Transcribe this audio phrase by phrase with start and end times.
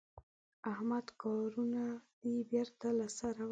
[0.71, 1.83] احمده کارونه
[2.21, 3.49] دې بېرته له سره وکړه.